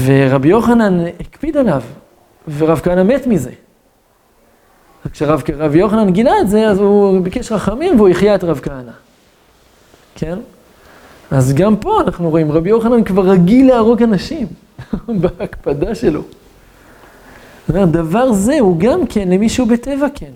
ורבי 0.05 0.47
יוחנן 0.47 1.05
הקפיד 1.19 1.57
עליו, 1.57 1.81
ורב 2.57 2.79
כהנא 2.83 3.03
מת 3.03 3.27
מזה. 3.27 3.51
כשרב 5.11 5.75
יוחנן 5.75 6.09
גילה 6.11 6.31
את 6.41 6.49
זה, 6.49 6.67
אז 6.67 6.79
הוא 6.79 7.21
ביקש 7.21 7.51
רחמים 7.51 7.95
והוא 7.95 8.09
החיה 8.09 8.35
את 8.35 8.43
רב 8.43 8.59
כהנא. 8.63 8.91
כן? 10.15 10.37
אז 11.31 11.53
גם 11.53 11.75
פה 11.75 12.01
אנחנו 12.01 12.29
רואים, 12.29 12.51
רבי 12.51 12.69
יוחנן 12.69 13.03
כבר 13.03 13.29
רגיל 13.29 13.67
להרוג 13.67 14.03
אנשים 14.03 14.47
בהקפדה 15.21 15.95
שלו. 15.95 16.21
דבר 17.69 18.31
זה 18.31 18.59
הוא 18.59 18.79
גם 18.79 19.07
כן 19.07 19.29
למישהו 19.29 19.65
בטבע 19.65 20.07
כן. 20.15 20.31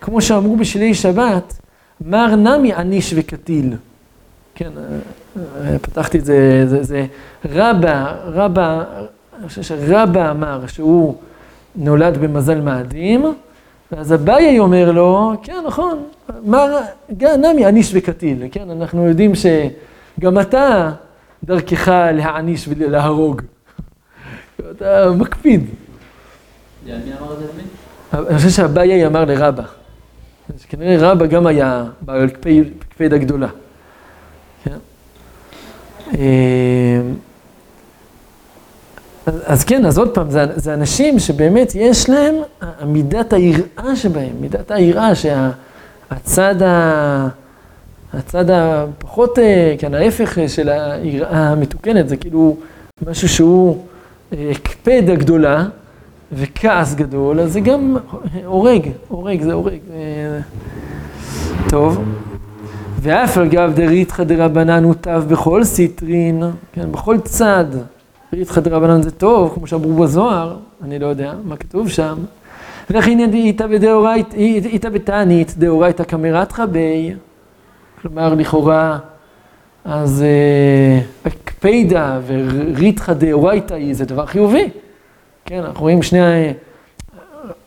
כמו 0.00 0.20
שאמרו 0.20 0.56
בשלי 0.56 0.94
שבת, 0.94 1.52
מר 2.00 2.36
נמי 2.36 2.72
עניש 2.72 3.14
וקטיל. 3.16 3.74
כן, 4.54 4.70
אה, 4.76 4.82
אה, 5.64 5.78
פתחתי 5.78 6.18
את 6.18 6.24
זה, 6.24 6.64
זה, 6.66 6.82
זה 6.82 7.06
רבא, 7.44 8.14
רבא, 8.24 8.84
אני 9.42 9.48
חושב 9.48 9.62
שרבא 9.62 10.30
אמר 10.30 10.66
שהוא 10.66 11.16
נולד 11.76 12.18
במזל 12.18 12.60
מאדים, 12.60 13.34
ואז 13.92 14.14
אביי 14.14 14.58
אומר 14.58 14.92
לו, 14.92 15.32
כן, 15.42 15.64
נכון, 15.66 16.02
מר 16.44 16.78
נמי 17.18 17.66
עניש 17.66 17.90
וקטיל, 17.94 18.42
כן, 18.52 18.70
אנחנו 18.70 19.08
יודעים 19.08 19.32
שגם 19.34 20.40
אתה 20.40 20.90
דרכך 21.44 21.88
להעניש 21.88 22.68
ולהרוג. 22.68 23.42
אתה 24.70 25.10
מקפיד. 25.10 25.64
מי 26.86 26.92
אמר 26.92 27.32
את 27.32 27.38
זה 27.38 27.46
אני 28.28 28.36
חושב 28.36 28.50
שאביי 28.50 29.06
אמר 29.06 29.24
לרבא. 29.24 29.64
כנראה 30.68 31.10
רבא 31.10 31.26
גם 31.26 31.46
היה 31.46 31.84
בעל 32.00 32.28
קפיד 32.90 33.12
הגדולה. 33.14 33.48
כן? 34.64 34.78
אז 39.26 39.64
כן, 39.64 39.86
אז 39.86 39.98
עוד 39.98 40.14
פעם, 40.14 40.30
זה, 40.30 40.44
זה 40.56 40.74
אנשים 40.74 41.18
שבאמת 41.18 41.72
יש 41.74 42.10
להם 42.10 42.34
מידת 42.86 43.32
היראה 43.32 43.96
שבהם, 43.96 44.32
מידת 44.40 44.70
היראה 44.70 45.12
שהצד 45.14 46.62
ה... 46.62 47.28
הצד 48.14 48.50
הפחות, 48.50 49.38
אה, 49.38 49.74
כן, 49.78 49.94
ההפך 49.94 50.38
של 50.48 50.68
היראה 50.68 51.48
המתוקנת, 51.48 52.08
זה 52.08 52.16
כאילו 52.16 52.56
משהו 53.06 53.28
שהוא 53.28 53.82
הקפד 54.32 55.02
אה, 55.08 55.12
הגדולה 55.12 55.64
וכעס 56.32 56.94
גדול, 56.94 57.40
אז 57.40 57.52
זה 57.52 57.60
גם 57.60 57.96
הורג, 58.44 58.88
הורג, 59.08 59.42
זה 59.42 59.52
הורג. 59.52 59.78
אה, 59.94 60.40
טוב. 61.68 62.04
ואף 63.00 63.38
על 63.38 63.48
גב 63.48 63.72
דריתחא 63.74 64.24
דרבנן 64.24 64.84
הוטב 64.84 65.24
בכל 65.28 65.64
סיטרין, 65.64 66.42
כן, 66.72 66.92
בכל 66.92 67.18
צד. 67.20 67.64
ריתחא 68.32 68.60
דרבנן 68.60 69.02
זה 69.02 69.10
טוב, 69.10 69.52
כמו 69.54 69.66
שאמרו 69.66 69.94
בזוהר, 69.94 70.56
אני 70.82 70.98
לא 70.98 71.06
יודע 71.06 71.34
מה 71.44 71.56
כתוב 71.56 71.88
שם. 71.88 72.18
וכי 72.90 73.16
איתא 73.32 73.66
בדאורייתא, 73.66 74.36
איתא 74.36 74.88
בתענית 74.88 75.54
דאורייתא 75.58 76.04
קמרתחא 76.04 76.66
בי. 76.66 77.14
כלומר, 78.02 78.34
לכאורה, 78.34 78.98
אז 79.84 80.24
הקפידה 81.24 82.20
וריתחא 82.26 83.12
דאורייתא 83.12 83.74
היא 83.74 83.94
זה 83.94 84.04
דבר 84.04 84.26
חיובי. 84.26 84.70
כן, 85.44 85.58
אנחנו 85.58 85.80
רואים 85.80 86.02
שני, 86.02 86.52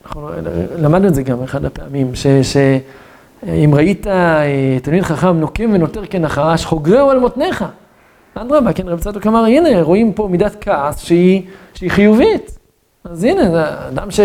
אנחנו 0.05 0.29
למדנו 0.77 1.07
את 1.07 1.15
זה 1.15 1.24
גם 1.24 1.43
אחד 1.43 1.65
הפעמים, 1.65 2.15
ש... 2.15 2.27
ש 2.27 2.57
אם 3.48 3.75
ראית 3.75 4.07
תלמיד 4.81 5.03
חכם 5.03 5.39
נוקם 5.39 5.69
ונותר 5.74 6.05
כנחש, 6.05 6.65
חוגרהו 6.65 7.10
על 7.10 7.19
מותניך. 7.19 7.65
אדרבה, 8.36 8.74
כן, 8.74 8.88
רב 8.88 9.00
צדוק 9.00 9.27
אמר, 9.27 9.46
הנה, 9.46 9.82
רואים 9.82 10.13
פה 10.13 10.27
מידת 10.32 10.56
כעס 10.62 11.00
שהיא, 11.04 11.42
שהיא 11.74 11.92
חיובית. 11.92 12.58
אז 13.04 13.24
הנה, 13.24 13.51
זה 13.51 13.88
אדם 13.88 14.12
ש... 14.12 14.20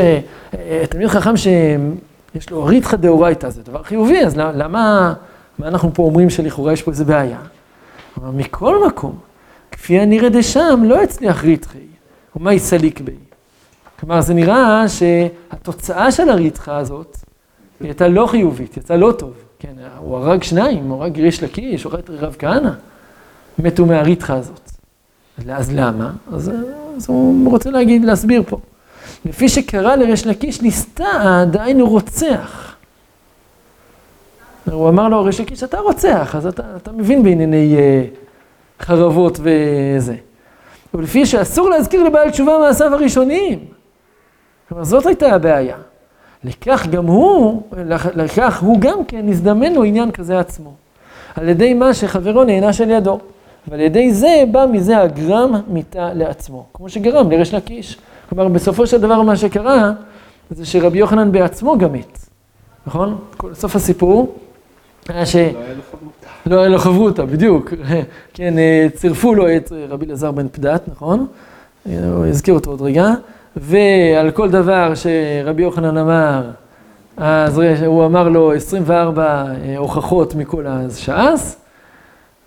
תלמיד 0.91 1.09
חכם 1.09 1.37
שיש 1.37 2.51
לו 2.51 2.65
ריתחא 2.65 2.97
דאורייתא, 2.97 3.51
זה 3.51 3.63
דבר 3.63 3.83
חיובי, 3.83 4.25
אז 4.25 4.37
למה, 4.37 5.15
מה 5.59 5.69
אנחנו 5.69 5.95
פה 5.95 6.03
אומרים 6.03 6.31
שלכאורה 6.31 6.73
יש 6.73 6.83
פה 6.83 6.91
איזה 6.91 7.05
בעיה? 7.05 7.39
אבל 8.17 8.31
מכל 8.31 8.87
מקום, 8.87 9.19
כפי 9.71 10.01
הנראה 10.01 10.29
דשם, 10.29 10.83
לא 10.85 11.03
הצליח 11.03 11.45
ריתחי, 11.45 11.79
ומה 12.37 12.55
יסליק 12.55 13.01
בי? 13.01 13.15
כלומר, 14.01 14.21
זה 14.21 14.35
נראה 14.35 14.85
שהתוצאה 14.89 16.13
של 16.13 16.29
הריתחה 16.29 16.77
הזאת, 16.77 17.17
היא 17.81 17.89
הייתה 17.89 18.09
לא 18.09 18.27
חיובית, 18.27 18.77
יצאה 18.77 18.97
לא 18.97 19.13
טוב. 19.13 19.33
כן, 19.59 19.73
הוא 19.99 20.17
הרג 20.17 20.43
שניים, 20.43 20.85
הוא 20.85 21.03
הרג 21.03 21.21
ריש 21.21 21.43
לקיש, 21.43 21.85
הוא 21.85 21.93
הרג 21.93 22.03
את 22.05 22.11
רב 22.11 22.37
כהנא. 22.39 22.71
מתו 23.59 23.87
מהריתחה 23.87 24.35
הזאת. 24.35 24.71
אז 25.49 25.73
למה? 25.75 26.11
אז, 26.33 26.51
אז 26.97 27.09
הוא 27.09 27.51
רוצה 27.51 27.71
להגיד, 27.71 28.05
להסביר 28.05 28.43
פה. 28.49 28.59
לפי 29.25 29.49
שקרא 29.49 29.97
לריש 29.97 30.27
לקיש 30.27 30.63
ניסתה, 30.63 31.45
דהיינו 31.51 31.89
רוצח. 31.89 32.77
הוא 34.73 34.89
אמר 34.89 35.09
לו, 35.09 35.25
ריש 35.25 35.41
לקיש, 35.41 35.63
אתה 35.63 35.79
רוצח, 35.79 36.35
אז 36.37 36.47
אתה, 36.47 36.63
אתה 36.77 36.93
מבין 36.93 37.23
בענייני 37.23 37.77
uh, 37.77 38.85
חרבות 38.85 39.41
וזה. 39.43 40.15
ולפי 40.95 41.27
שאסור 41.27 41.71
להזכיר 41.71 42.03
לבעל 42.03 42.31
תשובה 42.31 42.59
מעשיו 42.59 42.95
הראשוניים. 42.95 43.59
כלומר, 44.69 44.85
זאת 44.85 45.07
הייתה 45.07 45.35
הבעיה. 45.35 45.77
לכך 46.45 46.87
גם 46.91 47.07
הוא, 47.07 47.63
לכך 48.15 48.61
הוא 48.63 48.81
גם 48.81 49.05
כן 49.05 49.29
הזדמן 49.29 49.73
לו 49.73 49.85
עניין 49.85 50.11
כזה 50.11 50.41
עצמו. 50.41 50.75
על 51.35 51.49
ידי 51.49 51.75
מה 51.75 51.95
שחברו 51.95 52.45
נענש 52.45 52.81
על 52.81 52.91
ידו. 52.91 53.19
ועל 53.69 53.81
ידי 53.81 54.13
זה 54.13 54.45
בא 54.51 54.67
מזה 54.73 54.99
הגרם 54.99 55.55
מיתה 55.69 56.15
לעצמו, 56.15 56.67
כמו 56.75 56.89
שגרם 56.89 57.31
לריש 57.31 57.55
לקיש. 57.55 57.99
כלומר, 58.29 58.49
בסופו 58.49 58.87
של 58.87 59.01
דבר 59.01 59.23
מה 59.23 59.37
שקרה, 59.37 59.93
זה 60.51 60.67
שרבי 60.67 60.99
יוחנן 60.99 61.33
בעצמו 61.33 61.79
גם 61.79 61.93
מת, 61.93 62.19
נכון? 62.87 63.19
סוף 63.53 63.77
הסיפור 63.77 64.35
היה 65.09 65.27
ש... 65.27 65.37
לא 66.47 66.61
היה 66.61 66.69
לו 66.69 66.79
חברותא, 66.79 67.25
בדיוק. 67.25 67.75
כן, 68.35 68.55
צירפו 68.95 69.35
לו 69.35 69.57
את 69.57 69.73
רבי 69.89 70.07
אלעזר 70.07 70.31
בן 70.31 70.49
פדת, 70.49 70.89
נכון? 70.89 71.27
הוא 71.87 72.27
הזכיר 72.27 72.55
אותו 72.55 72.71
עוד 72.71 72.83
רגע. 72.83 73.09
ועל 73.57 74.31
כל 74.31 74.51
דבר 74.51 74.93
שרבי 74.95 75.63
יוחנן 75.63 75.97
אמר, 75.97 76.51
אז 77.17 77.59
הוא 77.87 78.07
אמר 78.07 78.29
לו 78.29 78.53
24 78.53 79.23
אה, 79.25 79.77
הוכחות 79.77 80.35
מכל 80.35 80.65
הש"ס, 80.67 81.60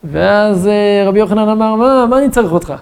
ואז 0.04 0.68
אה, 0.68 1.04
רבי 1.08 1.20
יוחנן 1.20 1.50
אמר, 1.50 1.76
מה, 1.76 2.06
מה 2.10 2.18
אני 2.18 2.30
צריך 2.30 2.52
אותך? 2.52 2.74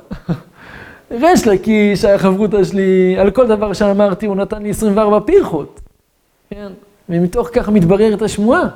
ריש 1.22 1.48
לקיש, 1.48 2.06
החברותא 2.06 2.64
שלי, 2.64 3.16
על 3.20 3.32
כל 3.32 3.48
דבר 3.48 3.74
שאמרתי, 3.74 4.26
הוא 4.26 4.36
נתן 4.36 4.62
לי 4.62 4.70
24 4.70 5.20
פירחות. 5.20 5.82
כן? 6.50 6.68
ומתוך 7.10 7.50
כך 7.54 7.70
מתבררת 7.70 8.22
השמועה. 8.22 8.68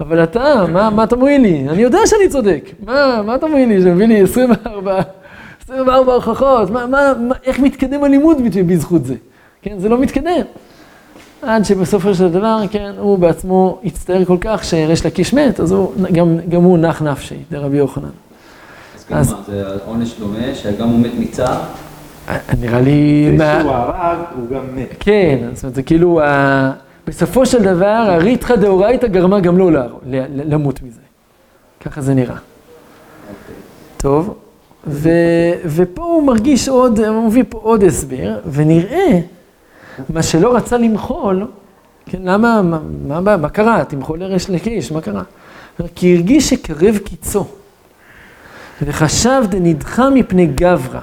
אבל 0.00 0.22
אתה, 0.22 0.64
מה, 0.72 0.90
מה 0.90 1.04
אתה 1.04 1.16
מועיל 1.16 1.42
לי? 1.42 1.66
אני 1.68 1.82
יודע 1.82 1.98
שאני 2.06 2.28
צודק. 2.28 2.70
מה, 2.86 3.22
מה 3.22 3.34
אתה 3.34 3.46
מועיל 3.46 3.68
לי? 3.68 3.82
שמביא 3.82 4.06
לי 4.06 4.20
24, 4.22 5.00
24 5.64 6.12
הוכחות. 6.14 6.70
מה, 6.70 6.86
מה, 6.86 7.12
מה, 7.20 7.34
איך 7.44 7.58
מתקדם 7.58 8.04
הלימוד 8.04 8.36
בזכות 8.66 9.04
זה? 9.04 9.14
כן, 9.62 9.78
זה 9.78 9.88
לא 9.88 9.98
מתקדם. 9.98 10.44
עד 11.46 11.64
שבסופו 11.64 12.14
של 12.14 12.28
דבר, 12.28 12.60
כן, 12.70 12.92
הוא 12.98 13.18
בעצמו 13.18 13.78
הצטער 13.84 14.24
כל 14.24 14.36
כך 14.40 14.64
שריש 14.64 15.06
לקיש 15.06 15.34
מת, 15.34 15.60
אז 15.60 15.72
הוא, 15.72 15.92
גם, 16.12 16.38
גם 16.48 16.62
הוא 16.62 16.78
נח 16.78 17.02
נפשי, 17.02 17.36
לרבי 17.50 17.76
יוחנן. 17.76 18.08
אז 18.96 19.04
כאילו 19.04 19.20
מה, 19.20 19.42
זה 19.46 19.64
עונש 19.86 20.14
דומה, 20.18 20.54
שגם 20.54 20.88
הוא 20.88 21.00
מת 21.00 21.10
מצער? 21.18 21.60
נראה 22.60 22.80
לי... 22.80 23.34
זה 23.38 23.58
שהוא 23.60 23.72
הרג, 23.72 24.18
הוא 24.36 24.48
גם 24.50 24.76
מת. 24.76 24.94
כן, 25.00 25.38
זאת 25.54 25.64
אומרת, 25.64 25.74
זה 25.74 25.82
כאילו, 25.82 26.20
בסופו 27.06 27.46
של 27.46 27.62
דבר, 27.62 27.86
הריתחא 27.86 28.56
דאורייתא 28.56 29.06
גרמה 29.06 29.40
גם 29.40 29.58
לו 29.58 29.70
למות 30.34 30.82
מזה. 30.82 31.00
ככה 31.80 32.00
זה 32.00 32.14
נראה. 32.14 32.36
טוב, 33.96 34.34
ופה 35.66 36.02
הוא 36.02 36.22
מרגיש 36.22 36.68
עוד, 36.68 37.00
הוא 37.00 37.26
מביא 37.26 37.44
פה 37.48 37.58
עוד 37.62 37.84
הסבר, 37.84 38.38
ונראה 38.52 39.20
מה 40.08 40.22
שלא 40.22 40.56
רצה 40.56 40.78
למחול, 40.78 41.46
כן, 42.06 42.22
למה, 42.22 42.62
מה, 42.62 42.80
מה, 43.20 43.36
מה 43.36 43.48
קרה? 43.48 43.84
תמחול 43.84 44.18
לרש 44.18 44.50
לקיש, 44.50 44.92
מה 44.92 45.00
קרה? 45.00 45.22
כי 45.94 46.14
הרגיש 46.14 46.50
שקרב 46.50 46.98
קיצו, 47.04 47.46
וחשב 48.82 49.42
דנדחה 49.48 50.10
מפני 50.10 50.46
גברא, 50.46 51.00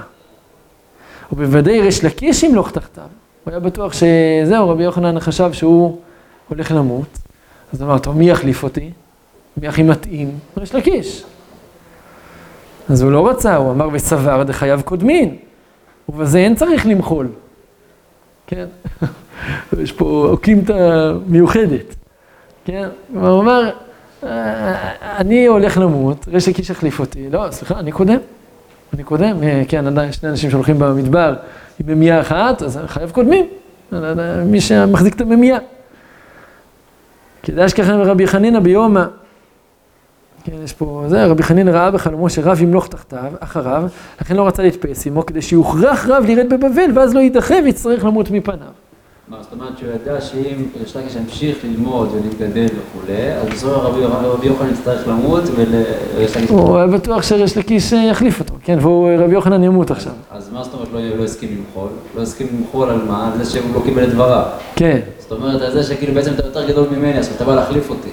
ובוודאי 1.32 1.80
ריש 1.80 2.04
לקיש 2.04 2.42
ימלוך 2.42 2.70
תחתיו. 2.70 3.04
הוא 3.44 3.50
היה 3.50 3.60
בטוח 3.60 3.92
שזהו, 3.92 4.68
רבי 4.68 4.82
יוחנן 4.82 5.20
חשב 5.20 5.52
שהוא 5.52 5.98
הולך 6.48 6.70
למות, 6.70 7.18
אז 7.72 7.82
אמר, 7.82 7.98
טוב, 7.98 8.16
מי 8.16 8.30
יחליף 8.30 8.62
אותי? 8.62 8.90
מי 9.56 9.68
הכי 9.68 9.82
מתאים? 9.82 10.38
ריש 10.56 10.74
לקיש. 10.74 11.24
אז 12.88 13.02
הוא 13.02 13.12
לא 13.12 13.28
רצה, 13.28 13.56
הוא 13.56 13.70
אמר 13.70 13.88
וסבר 13.92 14.42
דחייו 14.42 14.80
קודמין, 14.84 15.36
ובזה 16.08 16.38
אין 16.38 16.54
צריך 16.54 16.86
למחול. 16.86 17.28
כן? 18.46 18.66
יש 19.82 19.92
פה 19.92 20.26
אוקימתא 20.30 21.12
מיוחדת, 21.26 21.94
כן? 22.64 22.88
הוא 23.14 23.28
אומר, 23.28 23.70
אני 25.02 25.46
הולך 25.46 25.78
למות, 25.78 26.28
ריש 26.28 26.48
לקיש 26.48 26.70
יחליף 26.70 27.00
אותי. 27.00 27.30
לא, 27.30 27.46
סליחה, 27.50 27.78
אני 27.78 27.92
קודם. 27.92 28.18
אני 28.94 29.02
קודם, 29.02 29.36
כן, 29.68 29.86
עדיין 29.86 30.12
שני 30.12 30.30
אנשים 30.30 30.50
שהולכים 30.50 30.78
במדבר 30.78 31.34
עם 31.80 31.86
ממייה 31.86 32.20
אחת, 32.20 32.62
אז 32.62 32.78
חייב 32.86 33.10
קודמים. 33.10 33.46
מי 34.46 34.60
שמחזיק 34.60 35.14
את 35.14 35.20
הממייה. 35.20 35.58
כדאי 37.42 37.68
שככה 37.68 37.94
רבי 37.94 38.26
חנינא 38.26 38.60
ביומא. 38.60 39.04
כן, 40.44 40.52
יש 40.64 40.72
פה, 40.72 41.04
זה, 41.08 41.26
רבי 41.26 41.42
חנינא 41.42 41.70
ראה 41.70 41.90
בחלומו 41.90 42.30
שרב 42.30 42.62
ימלוך 42.62 42.88
תחתיו, 42.88 43.32
אחריו, 43.40 43.84
לכן 44.20 44.36
לא 44.36 44.46
רצה 44.46 44.62
להתפייס 44.62 45.06
עמו, 45.06 45.26
כדי 45.26 45.42
שיוכרח 45.42 46.06
רב 46.08 46.24
לרד 46.28 46.54
בבבל, 46.54 46.90
ואז 46.94 47.14
לא 47.14 47.20
יידחה 47.20 47.54
ויצטרך 47.64 48.04
למות 48.04 48.30
מפניו. 48.30 48.68
זאת 49.40 49.52
אומרת 49.52 49.78
שהוא 49.78 49.90
ידע 49.90 50.20
שאם 50.20 50.62
רק 50.94 51.04
ימשיך 51.16 51.56
ללמוד 51.64 52.08
ולהתגדל 52.12 52.66
וכולי, 52.66 53.32
אז 53.32 53.48
בסופו 53.48 53.80
רבי 53.80 54.46
יוחנן 54.46 54.70
יצטרך 54.70 55.08
למות 55.08 55.42
וריש 55.54 56.36
לקיש... 56.36 56.50
הוא 56.50 56.76
היה 56.76 56.86
בטוח 56.86 57.22
שריש 57.22 57.56
לקיש 57.56 57.92
יחליף 57.92 58.40
אותו, 58.40 58.54
כן, 58.64 58.78
ורבי 58.82 59.34
יוחנן 59.34 59.64
ימות 59.64 59.90
עכשיו. 59.90 60.12
אז 60.30 60.50
מה 60.52 60.64
זאת 60.64 60.74
אומרת 60.74 60.88
לא 61.18 61.24
הסכים 61.24 61.48
למחול? 61.58 61.88
לא 62.16 62.22
הסכים 62.22 62.46
למחול 62.58 62.88
על 62.88 63.00
מה? 63.08 63.32
על 63.32 63.44
זה 63.44 63.50
שהוא 63.50 63.74
לא 63.74 63.80
קיבל 63.84 64.04
את 64.04 64.08
דבריו. 64.08 64.44
כן. 64.76 65.00
זאת 65.18 65.32
אומרת, 65.32 65.62
על 65.62 65.72
זה 65.72 65.82
שכאילו 65.82 66.14
בעצם 66.14 66.32
אתה 66.34 66.46
יותר 66.46 66.68
גדול 66.68 66.88
ממני, 66.96 67.18
אז 67.18 67.26
אתה 67.36 67.44
בא 67.44 67.54
להחליף 67.54 67.90
אותי. 67.90 68.10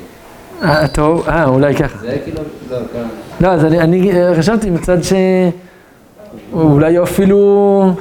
אה, 0.64 0.88
טוב, 0.88 1.28
אה, 1.28 1.46
אולי 1.46 1.76
ככה. 1.76 1.98
זה 1.98 2.18
כאילו, 2.24 2.42
לא, 2.72 2.78
ככה. 2.78 3.08
לא, 3.42 3.48
אז 3.48 3.66
אני 3.66 4.12
חשבתי 4.38 4.70
מצד 4.70 5.04
ש... 5.04 5.14
אולי 6.54 7.04
אפילו... 7.04 7.92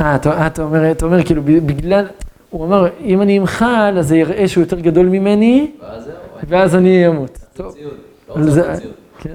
אה, 0.00 0.16
אתה 0.16 0.62
אומר, 0.62 0.90
אתה 0.90 1.06
אומר 1.06 1.24
כאילו 1.24 1.42
בגלל, 1.44 2.06
הוא 2.50 2.64
אמר, 2.64 2.88
אם 3.00 3.22
אני 3.22 3.38
אמחל, 3.38 3.96
אז 3.98 4.08
זה 4.08 4.16
יראה 4.16 4.48
שהוא 4.48 4.62
יותר 4.62 4.80
גדול 4.80 5.06
ממני, 5.06 5.70
ואז 6.48 6.74
אני 6.74 7.08
אמות. 7.08 7.38
טוב. 7.54 7.74
לא 8.36 8.62
כן. 9.18 9.34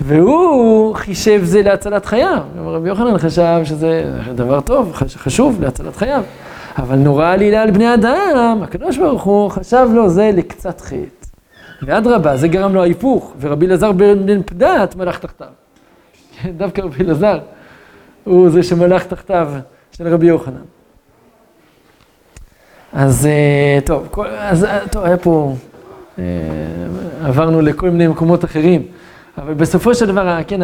והוא 0.00 0.94
חישב 0.94 1.40
זה 1.44 1.62
להצלת 1.62 2.06
חייו. 2.06 2.42
רבי 2.64 2.88
יוחנן 2.88 3.18
חשב 3.18 3.60
שזה 3.64 4.12
דבר 4.34 4.60
טוב, 4.60 4.92
חשוב 4.92 5.62
להצלת 5.62 5.96
חייו. 5.96 6.22
אבל 6.78 6.96
נורא 6.96 7.32
עלילה 7.32 7.62
על 7.62 7.70
בני 7.70 7.94
אדם, 7.94 8.60
הקדוש 8.62 8.98
ברוך 8.98 9.22
הוא 9.22 9.50
חשב 9.50 9.88
לו 9.92 10.08
זה 10.08 10.30
לקצת 10.34 10.80
חטא. 10.80 11.26
ואדרבה, 11.82 12.36
זה 12.36 12.48
גרם 12.48 12.74
לו 12.74 12.82
ההיפוך, 12.82 13.32
ורבי 13.40 13.66
אלעזר 13.66 13.92
בן 13.92 14.42
פדת 14.42 14.96
מלך 14.96 15.18
תחתיו. 15.18 15.46
דווקא 16.58 16.80
רבי 16.80 17.04
אלעזר. 17.04 17.38
הוא 18.24 18.50
זה 18.50 18.62
שמלך 18.62 19.04
תחתיו 19.04 19.48
של 19.92 20.08
רבי 20.08 20.26
יוחנן. 20.26 20.62
אז 22.92 23.26
אה, 23.26 23.78
טוב, 23.84 24.08
כל, 24.10 24.26
אז 24.26 24.64
אה, 24.64 24.88
טוב, 24.88 25.04
היה 25.04 25.16
פה, 25.16 25.54
אה, 26.18 26.24
עברנו 27.24 27.60
לכל 27.60 27.90
מיני 27.90 28.06
מקומות 28.06 28.44
אחרים, 28.44 28.82
אבל 29.38 29.54
בסופו 29.54 29.94
של 29.94 30.06
דבר, 30.06 30.38
כן, 30.46 30.60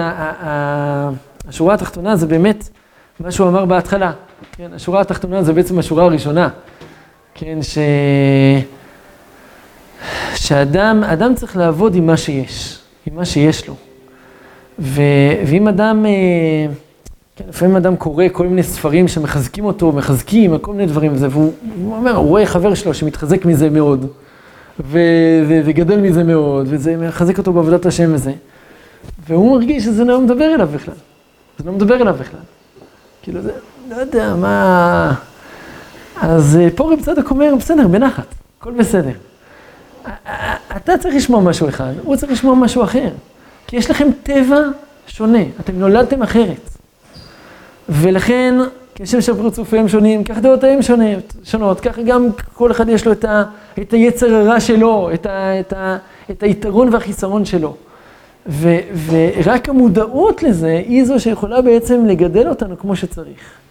השורה 1.49 1.75
התחתונה 1.75 2.17
זה 2.17 2.27
באמת 2.27 2.69
מה 3.21 3.31
שהוא 3.31 3.49
אמר 3.49 3.65
בהתחלה, 3.65 4.13
כן, 4.63 4.75
השורה 4.75 5.01
התחתונה 5.01 5.43
זה 5.43 5.53
בעצם 5.53 5.79
השורה 5.79 6.05
הראשונה, 6.05 6.49
כן, 7.35 7.59
ש... 7.63 7.79
שאדם, 10.35 11.05
אדם 11.05 11.35
צריך 11.35 11.57
לעבוד 11.57 11.95
עם 11.95 12.07
מה 12.07 12.17
שיש, 12.17 12.79
עם 13.07 13.17
מה 13.17 13.25
שיש 13.25 13.69
לו. 13.69 13.75
ו... 14.79 15.03
ואם 15.47 15.69
אדם... 15.69 16.07
כן, 17.37 17.45
לפעמים 17.49 17.77
אדם 17.77 17.97
קורא 17.97 18.25
כל 18.33 18.47
מיני 18.47 18.63
ספרים 18.63 19.09
שמחזקים 19.09 19.65
אותו, 19.65 19.93
מחזקים, 19.93 20.59
כל 20.59 20.73
מיני 20.73 20.87
דברים 20.87 21.13
וזה, 21.13 21.29
והוא 21.31 21.53
אומר, 21.97 22.17
הוא 22.17 22.29
רואה 22.29 22.47
חבר 22.47 22.75
שלו 22.75 22.95
שמתחזק 22.95 23.45
מזה 23.45 23.71
מאוד, 23.71 24.07
ו- 24.81 24.99
ו- 25.49 25.61
וגדל 25.65 26.01
מזה 26.01 26.25
מאוד, 26.25 26.67
וזה 26.71 26.97
מחזק 26.97 27.39
אותו 27.39 27.53
בעבודת 27.53 27.87
השם 27.87 28.15
וזה, 28.15 28.33
והוא 29.29 29.57
מרגיש 29.57 29.85
שזה 29.85 30.05
לא 30.05 30.21
מדבר 30.21 30.55
אליו 30.55 30.69
בכלל, 30.75 30.95
זה 31.59 31.65
לא 31.65 31.73
מדבר 31.73 32.03
אליו 32.03 32.15
בכלל. 32.21 32.41
כאילו, 33.23 33.43
זה, 33.43 33.53
לא 33.97 34.01
יודע, 34.01 34.35
מה... 34.35 35.15
אז 36.21 36.59
אה, 36.61 36.69
פה 36.75 36.93
רב 36.93 37.01
צדוק 37.01 37.31
אומר, 37.31 37.55
בסדר, 37.59 37.89
בנחת, 37.89 38.27
הכל 38.59 38.73
בסדר. 38.73 39.13
אתה 40.77 40.99
צריך 40.99 41.15
לשמוע 41.15 41.41
משהו 41.41 41.69
אחד, 41.69 41.93
הוא 42.03 42.17
צריך 42.17 42.33
לשמוע 42.33 42.55
משהו 42.55 42.85
אחר. 42.85 43.09
כי 43.67 43.77
יש 43.77 43.91
לכם 43.91 44.09
טבע 44.23 44.61
שונה, 45.07 45.43
אתם 45.61 45.73
נולדתם 45.79 46.23
אחרת. 46.23 46.71
ולכן, 47.89 48.55
כשם 48.95 49.21
שפרצופיהם 49.21 49.89
שונים, 49.89 50.25
כך 50.25 50.39
דעותיהם 50.39 50.83
שונות, 50.83 51.35
שונות, 51.45 51.81
ככה 51.81 52.03
גם 52.03 52.29
כל 52.55 52.71
אחד 52.71 52.89
יש 52.89 53.07
לו 53.07 53.13
את, 53.13 53.25
ה, 53.25 53.45
את 53.81 53.93
היצר 53.93 54.35
הרע 54.35 54.61
שלו, 54.61 55.11
את, 55.15 55.27
ה, 55.27 55.61
את, 55.61 55.73
ה, 55.73 55.97
את 56.31 56.43
היתרון 56.43 56.89
והחיסרון 56.93 57.45
שלו. 57.45 57.77
ו, 58.47 58.77
ורק 59.07 59.69
המודעות 59.69 60.43
לזה 60.43 60.83
היא 60.87 61.05
זו 61.05 61.21
שיכולה 61.21 61.63
בעצם 61.63 62.07
לגדל 62.07 62.49
אותנו 62.49 62.79
כמו 62.79 62.97
שצריך. 62.97 63.63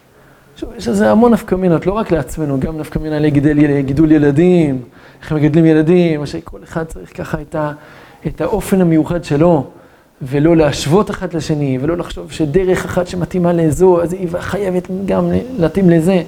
שוב, 0.62 0.70
יש 0.76 0.88
לזה 0.88 1.10
המון 1.10 1.32
נפקמינות, 1.32 1.86
לא 1.86 1.92
רק 1.92 2.10
לעצמנו, 2.10 2.60
גם 2.60 2.78
נפקמינה 2.78 3.18
לגידול 3.18 3.80
גידול 3.80 4.12
ילדים, 4.12 4.82
איך 5.22 5.32
מגדלים 5.32 5.66
ילדים, 5.66 6.26
שכל 6.26 6.58
אחד 6.64 6.84
צריך 6.84 7.16
ככה 7.16 7.40
את, 7.40 7.54
ה, 7.54 7.72
את 8.26 8.40
האופן 8.40 8.80
המיוחד 8.80 9.24
שלו. 9.24 9.66
ולא 10.22 10.56
להשוות 10.56 11.10
אחת 11.10 11.34
לשני, 11.34 11.78
ולא 11.80 11.96
לחשוב 11.96 12.32
שדרך 12.32 12.84
אחת 12.84 13.06
שמתאימה 13.06 13.52
לאזו, 13.52 14.02
אז 14.02 14.12
היא 14.12 14.28
חייבת 14.38 14.88
גם 15.06 15.30
להתאים 15.58 15.90
לזה. 15.90 16.22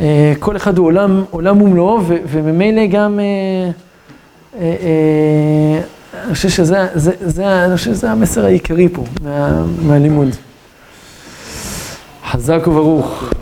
אה, 0.00 0.32
כל 0.38 0.56
אחד 0.56 0.78
הוא 0.78 0.86
עולם, 0.86 1.24
עולם 1.30 1.62
ומלואו, 1.62 2.00
וממילא 2.06 2.86
גם, 2.86 3.20
אה, 3.20 3.70
אה, 4.60 5.80
אני 6.24 6.34
חושב 6.34 6.48
שזה, 6.48 6.86
זה, 6.94 7.12
זה, 7.20 7.64
אני 7.64 7.76
חושב 7.76 7.94
שזה 7.94 8.10
המסר 8.10 8.44
העיקרי 8.44 8.88
פה, 8.88 9.04
מה, 9.22 9.64
מהלימוד. 9.82 10.28
חזק 12.30 12.66
וברוך. 12.66 13.32